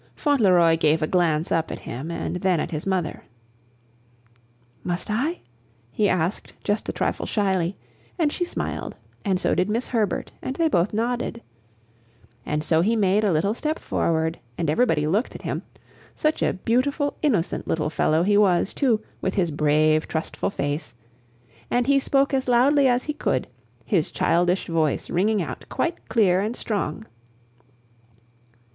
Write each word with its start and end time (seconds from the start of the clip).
Fauntleroy 0.15 0.77
gave 0.77 1.03
a 1.03 1.05
glance 1.05 1.51
up 1.51 1.69
at 1.71 1.77
him 1.77 2.09
and 2.09 2.37
then 2.37 2.59
at 2.59 2.71
his 2.71 2.87
mother. 2.87 3.21
"Must 4.83 5.11
I?" 5.11 5.41
he 5.91 6.09
asked 6.09 6.53
just 6.63 6.89
a 6.89 6.91
trifle 6.91 7.27
shyly, 7.27 7.77
and 8.17 8.33
she 8.33 8.43
smiled, 8.43 8.95
and 9.23 9.39
so 9.39 9.53
did 9.53 9.69
Miss 9.69 9.89
Herbert, 9.89 10.31
and 10.41 10.55
they 10.55 10.67
both 10.67 10.91
nodded. 10.91 11.43
And 12.47 12.63
so 12.63 12.81
he 12.81 12.95
made 12.95 13.23
a 13.23 13.31
little 13.31 13.53
step 13.53 13.77
forward, 13.77 14.39
and 14.57 14.71
everybody 14.71 15.05
looked 15.05 15.35
at 15.35 15.43
him 15.43 15.61
such 16.15 16.41
a 16.41 16.53
beautiful, 16.53 17.15
innocent 17.21 17.67
little 17.67 17.91
fellow 17.91 18.23
he 18.23 18.37
was, 18.39 18.73
too, 18.73 19.01
with 19.21 19.35
his 19.35 19.51
brave, 19.51 20.07
trustful 20.07 20.49
face! 20.49 20.95
and 21.69 21.85
he 21.85 21.99
spoke 21.99 22.33
as 22.33 22.47
loudly 22.47 22.87
as 22.87 23.03
he 23.03 23.13
could, 23.13 23.47
his 23.85 24.09
childish 24.09 24.65
voice 24.65 25.11
ringing 25.11 25.43
out 25.43 25.63
quite 25.69 26.09
clear 26.09 26.39
and 26.41 26.55
strong. 26.55 27.05